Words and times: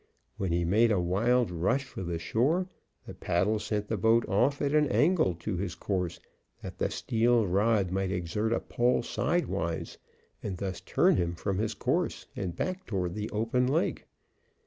When 0.37 0.51
he 0.51 0.65
made 0.65 0.91
a 0.91 0.99
wild 0.99 1.51
rush 1.51 1.83
for 1.83 2.01
the 2.01 2.17
shore, 2.17 2.67
the 3.05 3.13
paddle 3.13 3.59
sent 3.59 3.87
the 3.87 3.97
boat 3.97 4.27
off 4.27 4.59
at 4.59 4.73
an 4.73 4.89
angle 4.89 5.35
to 5.35 5.57
his 5.57 5.75
course, 5.75 6.19
that 6.63 6.79
the 6.79 6.89
steel 6.89 7.45
rod 7.45 7.91
might 7.91 8.11
exert 8.11 8.51
a 8.51 8.59
pull 8.59 9.03
sidewise, 9.03 9.99
and 10.41 10.57
thus 10.57 10.81
turn 10.81 11.17
him 11.17 11.35
from 11.35 11.59
his 11.59 11.75
course, 11.75 12.25
and 12.35 12.55
back 12.55 12.87
toward 12.87 13.13
the 13.13 13.29
open 13.29 13.67
lake. 13.67 14.07